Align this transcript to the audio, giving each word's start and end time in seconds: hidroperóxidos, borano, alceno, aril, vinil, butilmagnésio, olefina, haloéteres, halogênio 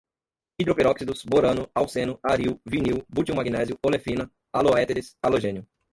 hidroperóxidos, 0.57 1.23
borano, 1.25 1.69
alceno, 1.75 2.17
aril, 2.23 2.59
vinil, 2.65 3.05
butilmagnésio, 3.15 3.77
olefina, 3.85 4.29
haloéteres, 4.51 5.15
halogênio 5.21 5.67